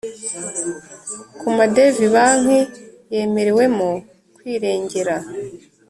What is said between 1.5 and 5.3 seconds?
madevize banki yemerewemo kwirengera